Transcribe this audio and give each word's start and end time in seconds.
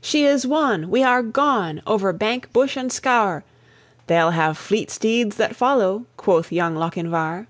"She 0.00 0.24
is 0.24 0.44
won! 0.44 0.90
we 0.90 1.04
are 1.04 1.22
gone, 1.22 1.80
over 1.86 2.12
bank, 2.12 2.52
bush, 2.52 2.76
and 2.76 2.90
scaur; 2.90 3.44
They'll 4.08 4.32
have 4.32 4.58
fleet 4.58 4.90
steeds 4.90 5.36
that 5.36 5.54
follow," 5.54 6.06
quoth 6.16 6.50
young 6.50 6.74
Lochinvar. 6.74 7.46